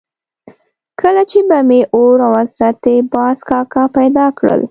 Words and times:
کله 1.01 1.21
چې 1.31 1.39
به 1.49 1.57
مې 1.67 1.81
اور 1.95 2.17
او 2.27 2.31
حضرت 2.41 2.83
باز 3.13 3.37
کاکا 3.49 3.83
پیدا 3.97 4.25
کړل. 4.37 4.59